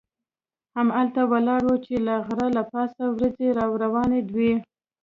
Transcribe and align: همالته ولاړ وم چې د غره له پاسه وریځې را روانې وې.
همالته 0.75 1.21
ولاړ 1.31 1.61
وم 1.65 1.77
چې 1.85 1.95
د 2.07 2.09
غره 2.25 2.47
له 2.57 2.63
پاسه 2.71 3.01
وریځې 3.09 3.47
را 3.57 3.65
روانې 3.83 4.19
وې. 4.35 4.53